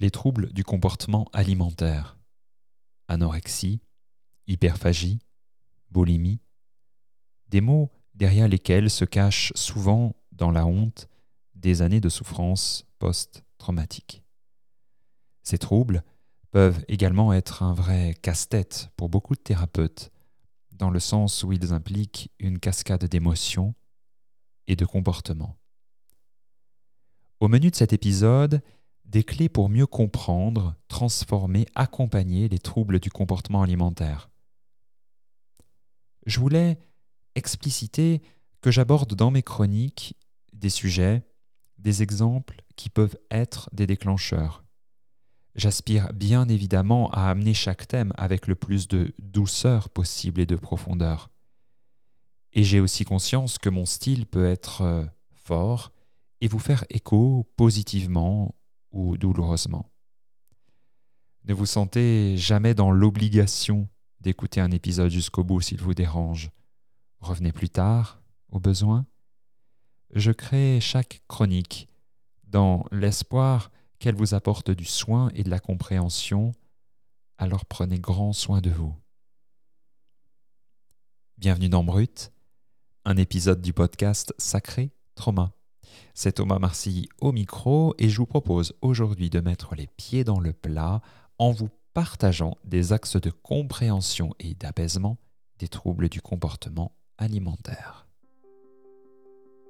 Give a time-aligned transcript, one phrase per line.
[0.00, 2.18] les troubles du comportement alimentaire,
[3.06, 3.82] anorexie,
[4.46, 5.20] hyperphagie,
[5.90, 6.40] boulimie,
[7.48, 11.08] des mots derrière lesquels se cachent souvent dans la honte
[11.54, 14.24] des années de souffrance post-traumatique.
[15.42, 16.02] Ces troubles
[16.50, 20.10] peuvent également être un vrai casse-tête pour beaucoup de thérapeutes,
[20.72, 23.74] dans le sens où ils impliquent une cascade d'émotions
[24.66, 25.58] et de comportements.
[27.38, 28.62] Au menu de cet épisode,
[29.10, 34.30] des clés pour mieux comprendre, transformer, accompagner les troubles du comportement alimentaire.
[36.26, 36.78] Je voulais
[37.34, 38.22] expliciter
[38.60, 40.14] que j'aborde dans mes chroniques
[40.52, 41.24] des sujets,
[41.78, 44.64] des exemples qui peuvent être des déclencheurs.
[45.56, 50.54] J'aspire bien évidemment à amener chaque thème avec le plus de douceur possible et de
[50.54, 51.30] profondeur.
[52.52, 55.90] Et j'ai aussi conscience que mon style peut être euh, fort
[56.40, 58.54] et vous faire écho positivement
[58.92, 59.90] ou douloureusement.
[61.44, 63.88] Ne vous sentez jamais dans l'obligation
[64.20, 66.50] d'écouter un épisode jusqu'au bout s'il vous dérange.
[67.20, 68.20] Revenez plus tard,
[68.50, 69.06] au besoin.
[70.12, 71.88] Je crée chaque chronique
[72.44, 76.52] dans l'espoir qu'elle vous apporte du soin et de la compréhension,
[77.38, 78.94] alors prenez grand soin de vous.
[81.38, 82.32] Bienvenue dans Brut,
[83.04, 85.59] un épisode du podcast Sacré Trauma.
[86.14, 90.40] C'est Thomas Marcy au micro et je vous propose aujourd'hui de mettre les pieds dans
[90.40, 91.00] le plat
[91.38, 95.18] en vous partageant des axes de compréhension et d'apaisement
[95.58, 98.06] des troubles du comportement alimentaire.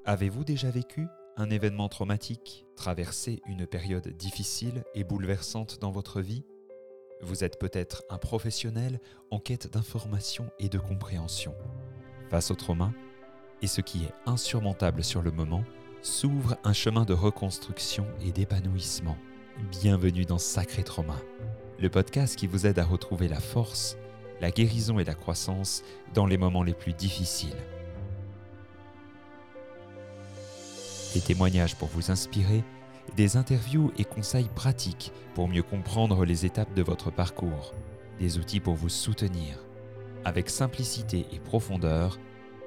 [0.05, 6.45] Avez-vous déjà vécu un événement traumatique, traversé une période difficile et bouleversante dans votre vie?
[7.23, 11.55] Vous êtes peut-être un professionnel en quête d'information et de compréhension.
[12.31, 12.93] Face au trauma,
[13.63, 15.65] et ce qui est insurmontable sur le moment,
[16.03, 19.19] s'ouvre un chemin de reconstruction et d'épanouissement.
[19.71, 21.21] Bienvenue dans Sacré Trauma,
[21.79, 23.99] le podcast qui vous aide à retrouver la force,
[24.41, 25.83] la guérison et la croissance
[26.15, 27.57] dans les moments les plus difficiles.
[31.13, 32.65] Des témoignages pour vous inspirer,
[33.17, 37.75] des interviews et conseils pratiques pour mieux comprendre les étapes de votre parcours,
[38.19, 39.59] des outils pour vous soutenir.
[40.25, 42.19] Avec simplicité et profondeur,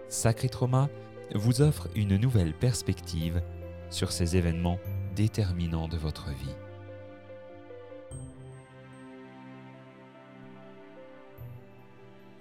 [0.08, 0.90] Sacré Trauma
[1.34, 3.42] vous offre une nouvelle perspective
[3.90, 4.80] sur ces événements
[5.16, 6.56] déterminants de votre vie.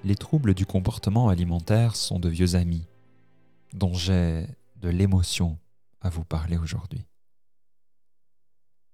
[0.04, 2.88] Les troubles du comportement alimentaire sont de vieux amis,
[3.72, 5.59] dont j'ai de l'émotion
[6.00, 7.06] à vous parler aujourd'hui.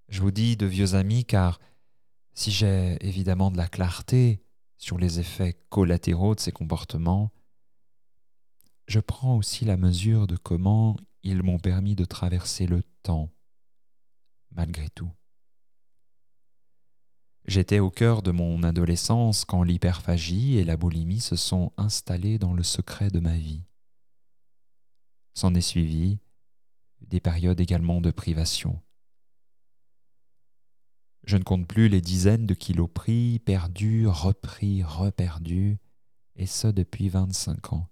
[0.08, 1.60] Je vous dis de vieux amis car
[2.34, 4.40] si j'ai évidemment de la clarté
[4.76, 7.32] sur les effets collatéraux de ces comportements,
[8.88, 13.30] je prends aussi la mesure de comment ils m'ont permis de traverser le temps,
[14.50, 15.12] malgré tout.
[17.44, 22.54] J'étais au cœur de mon adolescence quand l'hyperphagie et la boulimie se sont installées dans
[22.54, 23.64] le secret de ma vie.
[25.34, 26.18] S'en est suivi
[27.02, 28.80] des périodes également de privation.
[31.24, 35.78] Je ne compte plus les dizaines de kilos pris, perdus, repris, reperdus,
[36.36, 37.90] et ce depuis 25 ans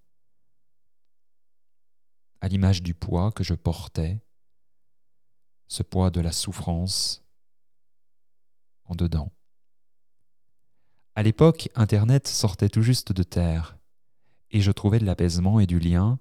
[2.40, 4.20] à l'image du poids que je portais,
[5.68, 7.24] ce poids de la souffrance
[8.84, 9.32] en dedans.
[11.14, 13.78] À l'époque, Internet sortait tout juste de terre,
[14.50, 16.18] et je trouvais de l'apaisement et du lien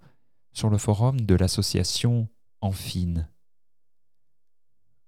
[0.54, 2.30] sur le forum de l'association
[2.62, 3.30] Enfine.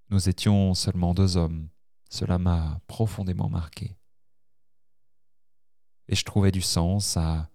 [0.09, 1.69] Nous étions seulement deux hommes,
[2.09, 3.97] cela m'a profondément marqué.
[6.07, 7.50] Et je trouvais du sens à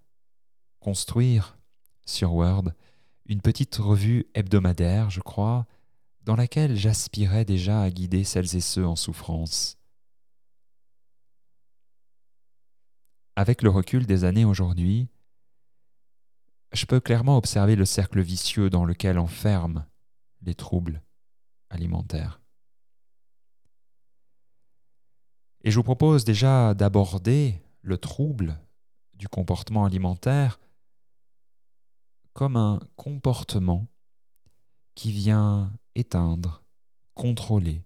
[0.80, 1.56] construire
[2.04, 2.72] sur Word
[3.26, 5.66] une petite revue hebdomadaire, je crois,
[6.22, 9.76] dans laquelle j'aspirais déjà à guider celles et ceux en souffrance.
[13.36, 15.08] Avec le recul des années aujourd'hui,
[16.72, 19.84] je peux clairement observer le cercle vicieux dans lequel enferment
[20.42, 21.02] les troubles
[21.70, 22.40] alimentaires.
[25.64, 28.58] Et je vous propose déjà d'aborder le trouble
[29.14, 30.58] du comportement alimentaire
[32.32, 33.86] comme un comportement
[34.94, 36.64] qui vient éteindre,
[37.14, 37.84] contrôler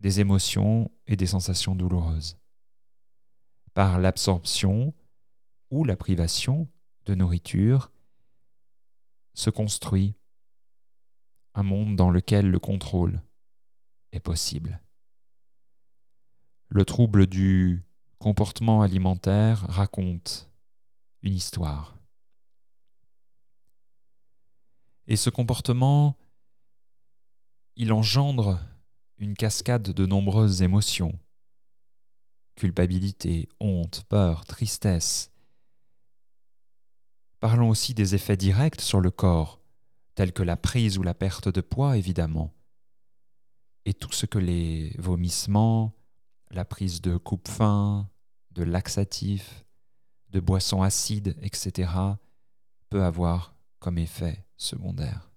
[0.00, 2.38] des émotions et des sensations douloureuses.
[3.74, 4.94] Par l'absorption
[5.70, 6.68] ou la privation
[7.06, 7.90] de nourriture
[9.34, 10.14] se construit
[11.54, 13.22] un monde dans lequel le contrôle
[14.12, 14.80] est possible.
[16.68, 17.84] Le trouble du
[18.18, 20.50] comportement alimentaire raconte
[21.22, 22.01] une histoire.
[25.12, 26.16] Et ce comportement,
[27.76, 28.58] il engendre
[29.18, 31.18] une cascade de nombreuses émotions.
[32.54, 35.30] Culpabilité, honte, peur, tristesse.
[37.40, 39.60] Parlons aussi des effets directs sur le corps,
[40.14, 42.54] tels que la prise ou la perte de poids évidemment,
[43.84, 45.92] et tout ce que les vomissements,
[46.50, 48.08] la prise de coupe-faim,
[48.52, 49.66] de laxatifs,
[50.30, 51.92] de boissons acides, etc.,
[52.88, 55.30] peut avoir comme effet secondaire.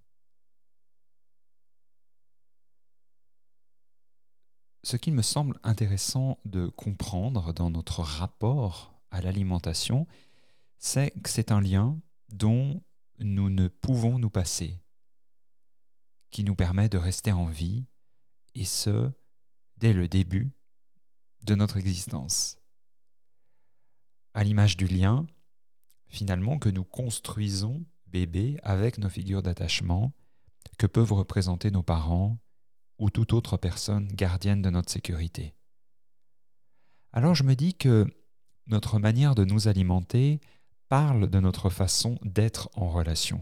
[4.83, 10.07] Ce qu'il me semble intéressant de comprendre dans notre rapport à l'alimentation,
[10.77, 11.99] c'est que c'est un lien
[12.29, 12.83] dont
[13.19, 14.79] nous ne pouvons nous passer,
[16.29, 17.87] qui nous permet de rester en vie,
[18.53, 19.11] et ce,
[19.77, 20.51] dès le début
[21.43, 22.59] de notre existence.
[24.33, 25.25] À l'image du lien,
[26.07, 30.13] finalement, que nous construisons bébé avec nos figures d'attachement
[30.77, 32.37] que peuvent représenter nos parents,
[32.97, 35.53] ou toute autre personne gardienne de notre sécurité.
[37.11, 38.07] Alors je me dis que
[38.67, 40.39] notre manière de nous alimenter
[40.87, 43.41] parle de notre façon d'être en relation.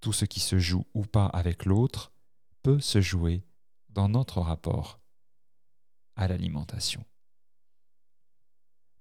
[0.00, 2.12] Tout ce qui se joue ou pas avec l'autre
[2.62, 3.44] peut se jouer
[3.88, 5.00] dans notre rapport
[6.14, 7.04] à l'alimentation.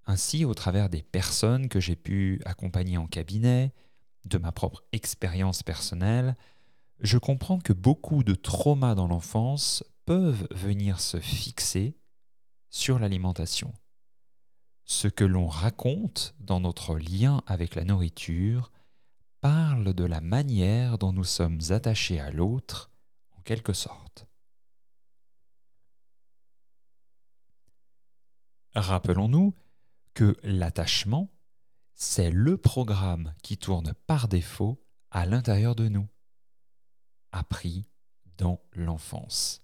[0.07, 3.71] Ainsi, au travers des personnes que j'ai pu accompagner en cabinet,
[4.25, 6.35] de ma propre expérience personnelle,
[6.99, 11.97] je comprends que beaucoup de traumas dans l'enfance peuvent venir se fixer
[12.69, 13.73] sur l'alimentation.
[14.85, 18.71] Ce que l'on raconte dans notre lien avec la nourriture
[19.41, 22.91] parle de la manière dont nous sommes attachés à l'autre,
[23.37, 24.25] en quelque sorte.
[28.75, 29.53] Rappelons-nous
[30.13, 31.29] que l'attachement,
[31.95, 36.07] c'est le programme qui tourne par défaut à l'intérieur de nous
[37.31, 37.85] appris
[38.37, 39.61] dans l'enfance.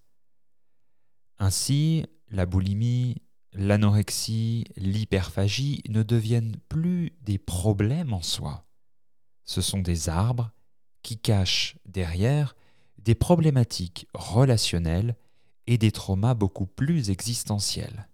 [1.38, 3.22] Ainsi, la boulimie,
[3.54, 8.66] l'anorexie, l'hyperphagie ne deviennent plus des problèmes en soi.
[9.46, 10.52] Ce sont des arbres
[11.02, 12.56] qui cachent derrière
[12.98, 15.16] des problématiques relationnelles
[15.66, 18.10] et des traumas beaucoup plus existentiels.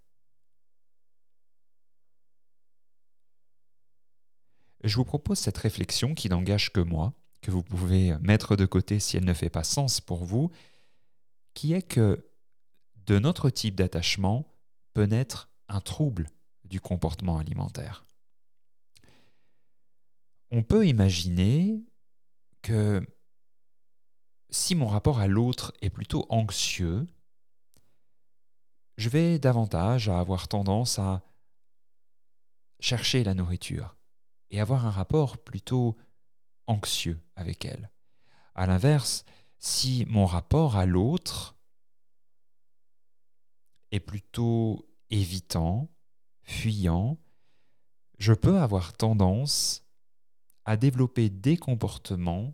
[4.85, 7.11] Je vous propose cette réflexion qui n'engage que moi,
[7.41, 10.51] que vous pouvez mettre de côté si elle ne fait pas sens pour vous,
[11.55, 12.29] qui est que
[13.07, 14.47] de notre type d'attachement
[14.93, 16.27] peut naître un trouble
[16.65, 18.05] du comportement alimentaire.
[20.51, 21.83] On peut imaginer
[22.61, 23.03] que
[24.51, 27.07] si mon rapport à l'autre est plutôt anxieux,
[28.97, 31.23] je vais davantage avoir tendance à
[32.79, 33.94] chercher la nourriture
[34.55, 35.97] et avoir un rapport plutôt
[36.65, 37.91] anxieux avec elle.
[38.55, 39.25] A l'inverse,
[39.59, 41.57] si mon rapport à l'autre
[43.91, 45.89] est plutôt évitant,
[46.43, 47.17] fuyant,
[48.17, 49.83] je peux avoir tendance
[50.63, 52.53] à développer des comportements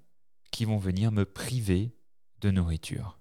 [0.49, 1.95] qui vont venir me priver
[2.39, 3.19] de nourriture.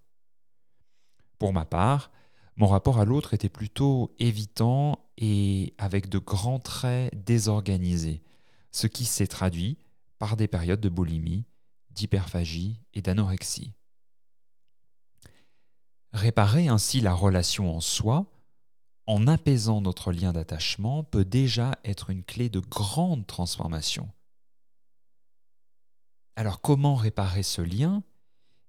[1.38, 2.10] Pour ma part,
[2.56, 8.22] mon rapport à l'autre était plutôt évitant et avec de grands traits désorganisés,
[8.72, 9.78] ce qui s'est traduit
[10.18, 11.44] par des périodes de boulimie,
[11.90, 13.72] d'hyperphagie et d'anorexie.
[16.12, 18.26] Réparer ainsi la relation en soi,
[19.06, 24.10] en apaisant notre lien d'attachement, peut déjà être une clé de grande transformation.
[26.36, 28.02] Alors comment réparer ce lien?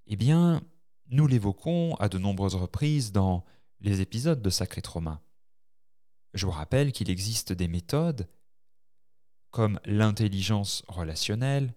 [0.08, 0.62] Eh bien,
[1.10, 3.46] nous l'évoquons à de nombreuses reprises dans
[3.82, 5.22] les épisodes de Sacré Trauma.
[6.34, 8.28] Je vous rappelle qu'il existe des méthodes
[9.52, 11.74] comme l'intelligence relationnelle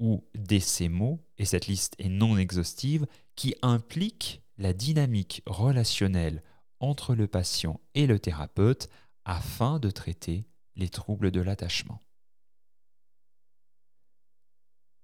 [0.00, 3.06] ou des mots, et cette liste est non exhaustive,
[3.36, 6.42] qui implique la dynamique relationnelle
[6.80, 8.88] entre le patient et le thérapeute
[9.24, 12.00] afin de traiter les troubles de l'attachement.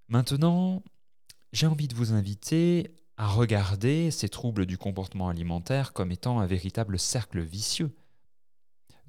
[0.08, 0.82] Maintenant,
[1.52, 6.46] j'ai envie de vous inviter à regarder ces troubles du comportement alimentaire comme étant un
[6.46, 7.94] véritable cercle vicieux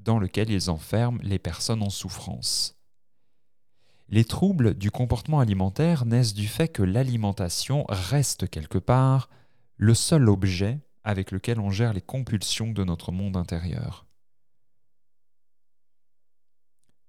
[0.03, 2.77] dans lequel ils enferment les personnes en souffrance.
[4.09, 9.29] Les troubles du comportement alimentaire naissent du fait que l'alimentation reste quelque part
[9.77, 14.05] le seul objet avec lequel on gère les compulsions de notre monde intérieur.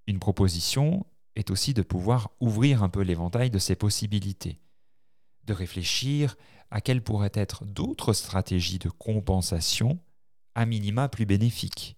[0.06, 4.60] Une proposition est aussi de pouvoir ouvrir un peu l'éventail de ces possibilités,
[5.44, 6.36] de réfléchir
[6.70, 9.98] à quelles pourraient être d'autres stratégies de compensation
[10.54, 11.96] à minima plus bénéfiques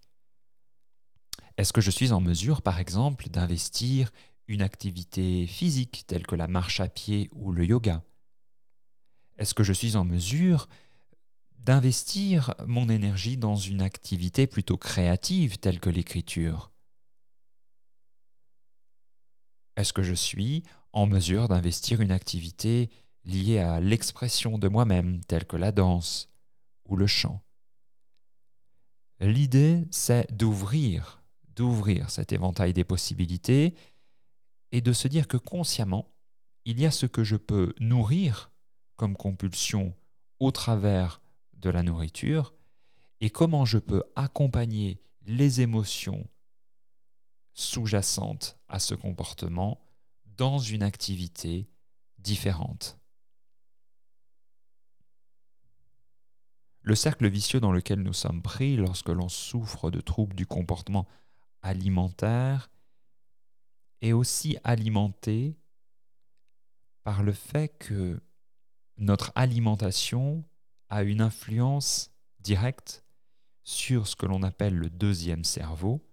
[1.56, 4.10] est-ce que je suis en mesure, par exemple, d'investir
[4.48, 8.02] une activité physique telle que la marche à pied ou le yoga?
[9.36, 10.68] Est-ce que je suis en mesure
[11.58, 16.72] d'investir mon énergie dans une activité plutôt créative telle que l'écriture?
[19.76, 22.90] Est-ce que je suis en mesure d'investir une activité
[23.24, 26.28] liée à l'expression de moi-même telle que la danse
[26.84, 27.42] ou le chant?
[29.20, 31.23] L'idée, c'est d'ouvrir,
[31.56, 33.74] d'ouvrir cet éventail des possibilités
[34.72, 36.12] et de se dire que consciemment,
[36.64, 38.50] il y a ce que je peux nourrir
[38.96, 39.94] comme compulsion
[40.40, 41.20] au travers
[41.54, 42.54] de la nourriture
[43.20, 46.28] et comment je peux accompagner les émotions
[47.54, 49.80] sous-jacentes à ce comportement
[50.36, 51.68] dans une activité
[52.18, 52.98] différente.
[56.82, 61.06] Le cercle vicieux dans lequel nous sommes pris lorsque l'on souffre de troubles du comportement
[61.64, 62.70] alimentaire
[64.02, 65.58] est aussi alimenté
[67.02, 68.22] par le fait que
[68.98, 70.44] notre alimentation
[70.90, 73.04] a une influence directe
[73.64, 76.06] sur ce que l'on appelle le deuxième cerveau,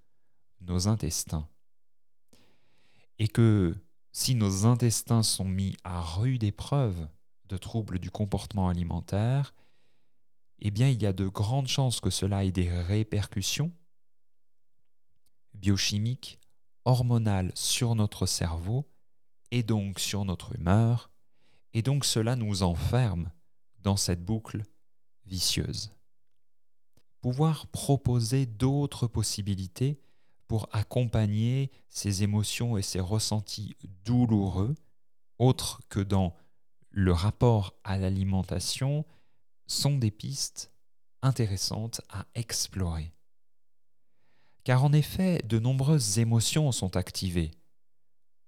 [0.61, 1.47] nos intestins.
[3.19, 3.75] Et que
[4.13, 7.07] si nos intestins sont mis à rude épreuve
[7.49, 9.53] de troubles du comportement alimentaire,
[10.59, 13.73] eh bien il y a de grandes chances que cela ait des répercussions
[15.61, 16.39] biochimiques,
[16.85, 18.89] hormonales sur notre cerveau
[19.51, 21.11] et donc sur notre humeur,
[21.73, 23.31] et donc cela nous enferme
[23.79, 24.63] dans cette boucle
[25.25, 25.91] vicieuse.
[27.21, 30.01] Pouvoir proposer d'autres possibilités
[30.47, 34.75] pour accompagner ces émotions et ces ressentis douloureux,
[35.37, 36.35] autres que dans
[36.89, 39.05] le rapport à l'alimentation,
[39.67, 40.73] sont des pistes
[41.21, 43.13] intéressantes à explorer.
[44.63, 47.51] Car en effet, de nombreuses émotions sont activées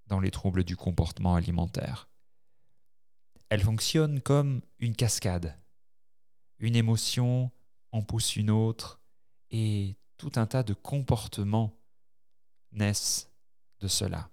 [0.08, 2.10] dans les troubles du comportement alimentaire.
[3.50, 5.58] Elles fonctionnent comme une cascade.
[6.60, 7.52] Une émotion
[7.92, 9.02] en pousse une autre
[9.52, 11.80] et tout un tas de comportements
[12.72, 13.32] naissent
[13.80, 14.30] de cela.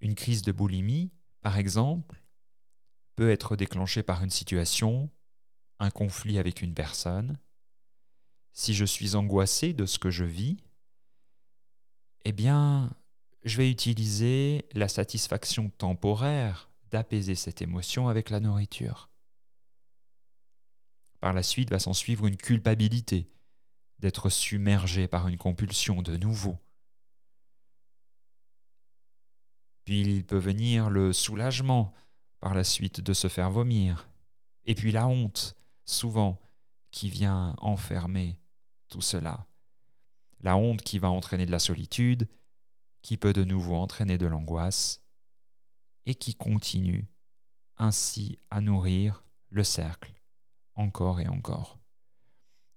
[0.00, 2.22] Une crise de boulimie, par exemple,
[3.16, 5.10] peut être déclenchée par une situation,
[5.78, 7.38] un conflit avec une personne.
[8.54, 10.56] Si je suis angoissé de ce que je vis,
[12.24, 12.96] eh bien,
[13.42, 19.10] je vais utiliser la satisfaction temporaire d'apaiser cette émotion avec la nourriture.
[21.18, 23.28] Par la suite va s'en suivre une culpabilité
[23.98, 26.56] d'être submergé par une compulsion de nouveau.
[29.84, 31.92] Puis il peut venir le soulagement
[32.38, 34.08] par la suite de se faire vomir.
[34.64, 36.40] Et puis la honte, souvent,
[36.92, 38.38] qui vient enfermer
[39.00, 39.46] cela.
[40.40, 42.28] La honte qui va entraîner de la solitude,
[43.02, 45.02] qui peut de nouveau entraîner de l'angoisse
[46.06, 47.08] et qui continue
[47.76, 50.14] ainsi à nourrir le cercle
[50.74, 51.78] encore et encore.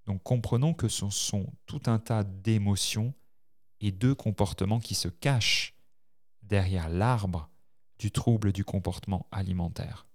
[0.06, 3.14] Donc comprenons que ce sont tout un tas d'émotions
[3.82, 5.76] et de comportements qui se cachent
[6.42, 7.50] derrière l'arbre
[8.00, 10.08] du trouble du comportement alimentaire.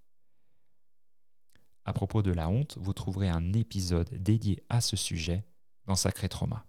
[1.85, 5.44] À propos de la honte, vous trouverez un épisode dédié à ce sujet
[5.86, 6.66] dans Sacré Trauma.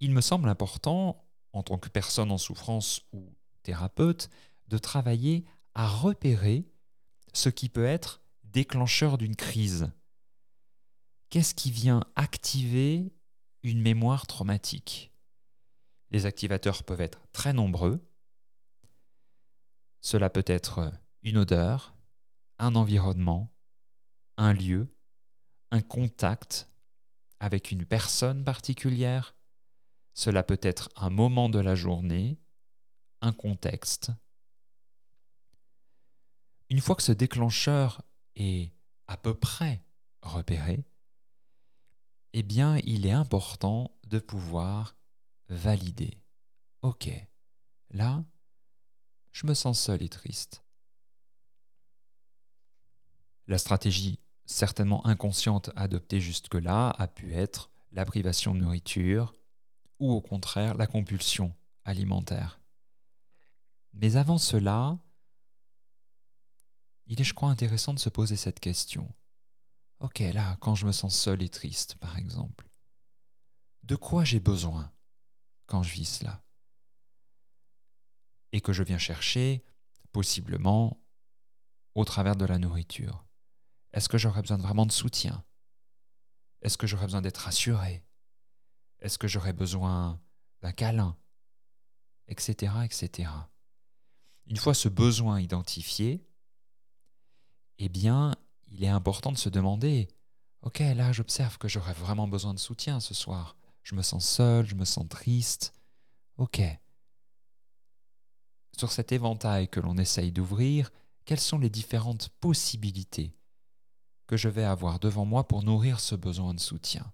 [0.00, 4.30] Il me semble important en tant que personne en souffrance ou thérapeute,
[4.68, 5.44] de travailler
[5.74, 6.66] à repérer
[7.32, 9.90] ce qui peut être déclencheur d'une crise.
[11.28, 13.12] Qu'est-ce qui vient activer
[13.62, 15.12] une mémoire traumatique?
[16.10, 18.04] Les activateurs peuvent être très nombreux.
[20.00, 20.90] Cela peut être
[21.22, 21.94] une odeur,
[22.58, 23.52] un environnement,
[24.36, 24.88] un lieu,
[25.70, 26.69] un contact
[27.40, 29.34] avec une personne particulière,
[30.12, 32.38] cela peut être un moment de la journée,
[33.22, 34.12] un contexte.
[36.68, 38.02] Une fois que ce déclencheur
[38.36, 38.72] est
[39.06, 39.82] à peu près
[40.22, 40.84] repéré,
[42.32, 44.96] eh bien, il est important de pouvoir
[45.48, 46.22] valider.
[46.82, 47.10] Ok,
[47.90, 48.24] là,
[49.32, 50.62] je me sens seul et triste.
[53.46, 54.20] La stratégie
[54.50, 59.32] certainement inconsciente adoptée jusque-là a pu être la privation de nourriture,
[59.98, 61.54] ou au contraire la compulsion
[61.84, 62.60] alimentaire.
[63.92, 64.98] Mais avant cela,
[67.06, 69.12] il est, je crois, intéressant de se poser cette question.
[69.98, 72.68] Ok, là, quand je me sens seul et triste, par exemple,
[73.82, 74.92] de quoi j'ai besoin
[75.66, 76.42] quand je vis cela?
[78.52, 79.64] Et que je viens chercher,
[80.12, 81.00] possiblement,
[81.94, 83.24] au travers de la nourriture.
[83.92, 85.44] Est-ce que j'aurais besoin vraiment de soutien?
[86.62, 88.04] Est-ce que j'aurais besoin d'être rassuré?
[89.00, 90.20] Est-ce que j'aurais besoin
[90.60, 91.16] d'un câlin?
[92.28, 92.72] Etc.
[92.84, 93.30] etc.
[94.46, 96.24] Une fois ce besoin identifié,
[97.78, 98.34] eh bien,
[98.68, 100.08] il est important de se demander,
[100.62, 103.56] ok, là j'observe que j'aurais vraiment besoin de soutien ce soir.
[103.82, 105.72] Je me sens seul, je me sens triste.
[106.36, 106.60] Ok.
[108.76, 110.90] Sur cet éventail que l'on essaye d'ouvrir,
[111.24, 113.34] quelles sont les différentes possibilités
[114.30, 117.12] que je vais avoir devant moi pour nourrir ce besoin de soutien.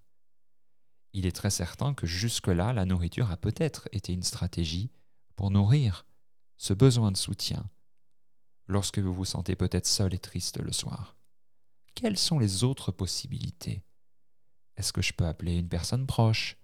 [1.15, 4.91] Il est très certain que jusque-là, la nourriture a peut-être été une stratégie
[5.35, 6.05] pour nourrir
[6.59, 7.71] ce besoin de soutien
[8.67, 11.17] lorsque vous vous sentez peut-être seul et triste le soir.
[11.95, 13.83] Quelles sont les autres possibilités?
[14.77, 16.59] Est-ce que je peux appeler une personne proche?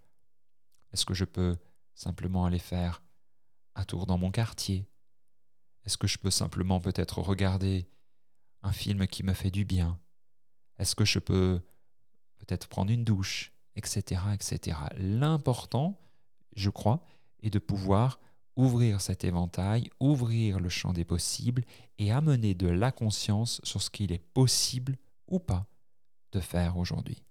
[0.93, 1.57] Est-ce que je peux
[1.95, 3.03] simplement aller faire
[3.75, 4.87] un tour dans mon quartier?
[5.87, 7.89] Est-ce que je peux simplement peut-être regarder
[8.61, 9.99] un film qui me fait du bien?
[10.83, 11.61] Est-ce que je peux
[12.39, 14.21] peut-être prendre une douche etc.
[14.35, 14.77] etc.
[14.97, 16.01] L'important,
[16.57, 17.05] je crois,
[17.43, 18.21] est de pouvoir
[18.57, 21.65] ouvrir cet éventail, ouvrir le champ des possibles
[21.99, 25.67] et amener de la conscience sur ce qu'il est possible ou pas
[26.33, 27.23] de faire aujourd'hui.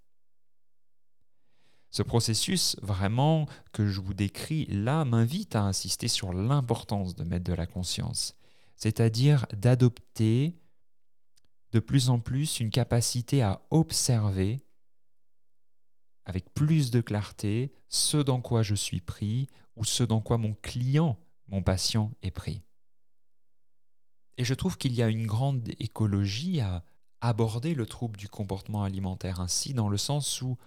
[1.91, 7.43] Ce processus vraiment que je vous décris là m'invite à insister sur l'importance de mettre
[7.43, 8.35] de la conscience,
[8.77, 10.60] c'est-à-dire d'adopter
[11.71, 14.59] de plus en plus une capacité à observer
[16.25, 20.53] avec plus de clarté ce dans quoi je suis pris ou ce dans quoi mon
[20.53, 22.61] client, mon patient est pris.
[24.37, 26.83] Et je trouve qu'il y a une grande écologie à
[27.21, 30.57] aborder le trouble du comportement alimentaire ainsi, dans le sens où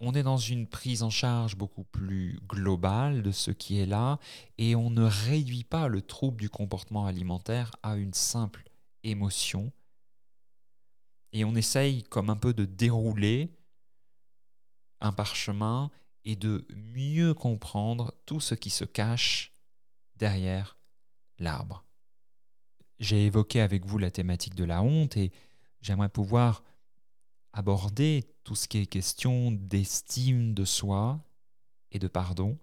[0.00, 4.18] on est dans une prise en charge beaucoup plus globale de ce qui est là,
[4.56, 8.67] et on ne réduit pas le trouble du comportement alimentaire à une simple
[11.32, 13.50] et on essaye comme un peu de dérouler
[15.00, 15.90] un parchemin
[16.24, 19.52] et de mieux comprendre tout ce qui se cache
[20.16, 20.78] derrière
[21.38, 21.84] l'arbre.
[22.98, 25.32] J'ai évoqué avec vous la thématique de la honte et
[25.80, 26.64] j'aimerais pouvoir
[27.52, 31.20] aborder tout ce qui est question d'estime de soi
[31.92, 32.58] et de pardon.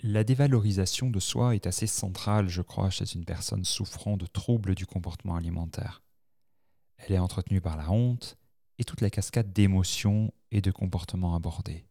[0.00, 4.74] La dévalorisation de soi est assez centrale, je crois, chez une personne souffrant de troubles
[4.74, 6.02] du comportement alimentaire.
[6.98, 8.38] Elle est entretenue par la honte,
[8.78, 11.84] et toute la cascade d'émotions et de comportements abordés.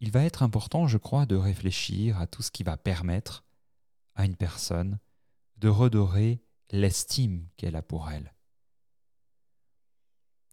[0.00, 3.44] Il va être important, je crois, de réfléchir à tout ce qui va permettre
[4.14, 4.98] à une personne
[5.56, 8.34] de redorer l'estime qu'elle a pour elle.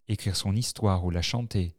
[0.07, 1.78] Écrire son histoire ou la chanter,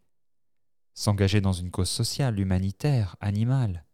[1.00, 3.86] s'engager dans une cause sociale, humanitaire, animale,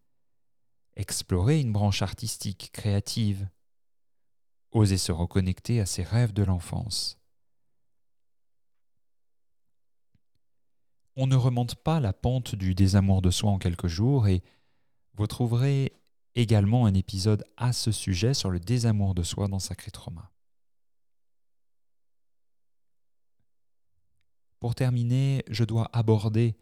[0.97, 3.49] explorer une branche artistique, créative,
[4.73, 7.21] oser se reconnecter à ses rêves de l'enfance.
[11.15, 14.43] On ne remonte pas la pente du désamour de soi en quelques jours et
[15.15, 15.93] vous trouverez
[16.35, 20.33] également un épisode à ce sujet sur le désamour de soi dans Sacré Trauma.
[24.59, 26.57] Pour terminer, je dois aborder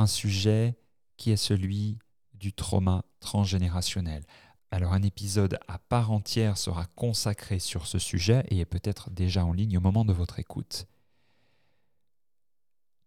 [0.00, 0.76] un sujet
[1.16, 1.98] qui est celui
[2.34, 4.24] du trauma transgénérationnel.
[4.70, 9.44] Alors un épisode à part entière sera consacré sur ce sujet et est peut-être déjà
[9.44, 10.86] en ligne au moment de votre écoute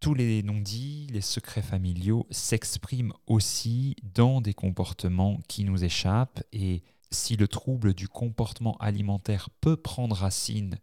[0.04, 6.84] tous les non-dits, les secrets familiaux s'expriment aussi dans des comportements qui nous échappent et
[7.10, 10.78] si le trouble du comportement alimentaire peut prendre racine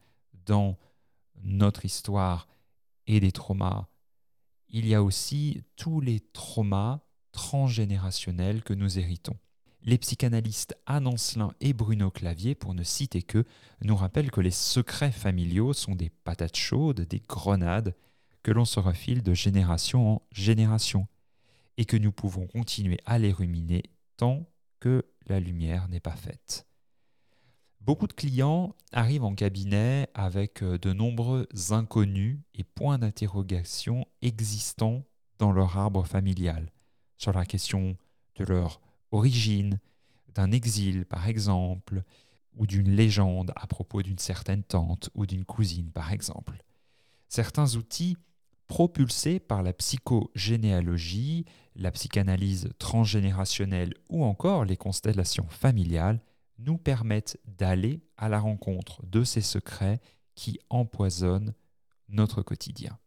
[0.47, 0.79] dans
[1.43, 2.49] notre histoire
[3.07, 3.89] et des traumas,
[4.71, 7.01] il y a aussi tous les traumas
[7.33, 9.37] transgénérationnels que nous héritons.
[9.83, 13.45] Les psychanalystes Anne Ancelin et Bruno Clavier, pour ne citer que,
[13.83, 17.95] nous rappellent que les secrets familiaux sont des patates chaudes, des grenades,
[18.43, 21.07] que l'on se refile de génération en génération
[21.77, 23.83] et que nous pouvons continuer à les ruminer
[24.17, 24.47] tant
[24.81, 26.67] que la lumière n'est pas faite.
[27.81, 35.03] Beaucoup de clients arrivent en cabinet avec euh, de nombreux inconnus et points d'interrogation existants
[35.39, 36.71] dans leur arbre familial,
[37.17, 37.97] sur la question
[38.37, 39.81] de leur origine,
[40.35, 42.03] d'un exil par exemple,
[42.57, 46.63] ou d'une légende à propos d'une certaine tante ou d'une cousine par exemple.
[47.29, 48.17] Certains outils
[48.67, 56.21] propulsés par la psychogénéalogie, la psychanalyse transgénérationnelle ou encore les constellations familiales,
[56.61, 60.01] nous permettent d'aller à la rencontre de ces secrets
[60.35, 61.55] qui empoisonnent
[62.09, 62.99] notre quotidien.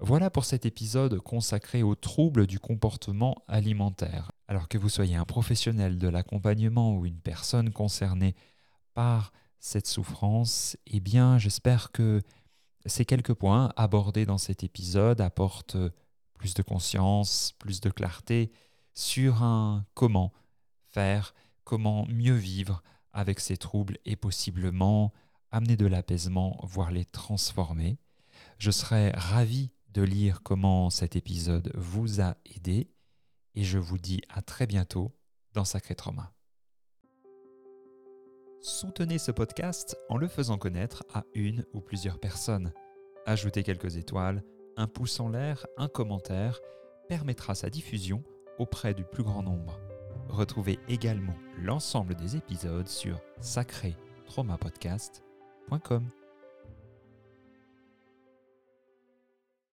[0.00, 4.32] Voilà pour cet épisode consacré aux troubles du comportement alimentaire.
[4.48, 8.34] Alors que vous soyez un professionnel de l'accompagnement ou une personne concernée
[8.92, 12.20] par cette souffrance, eh bien j'espère que
[12.86, 15.78] ces quelques points abordés dans cet épisode apportent
[16.34, 18.52] plus de conscience, plus de clarté
[18.92, 20.32] sur un comment
[21.64, 25.12] comment mieux vivre avec ces troubles et possiblement
[25.50, 27.98] amener de l'apaisement, voire les transformer.
[28.58, 32.90] Je serais ravi de lire comment cet épisode vous a aidé
[33.54, 35.16] et je vous dis à très bientôt
[35.52, 36.32] dans Sacré Trauma.
[38.60, 42.72] Soutenez ce podcast en le faisant connaître à une ou plusieurs personnes.
[43.26, 44.42] Ajoutez quelques étoiles,
[44.76, 46.58] un pouce en l'air, un commentaire
[47.08, 48.24] permettra sa diffusion
[48.58, 49.78] auprès du plus grand nombre.
[50.34, 56.08] Retrouvez également l'ensemble des épisodes sur sacré traumapodcast.com.